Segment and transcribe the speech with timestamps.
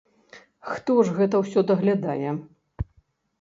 [0.71, 2.29] Хто ж гэта ўсё даглядае?